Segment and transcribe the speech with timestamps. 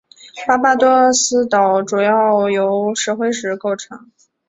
[0.47, 4.09] 巴巴多斯岛主要由石灰石构成。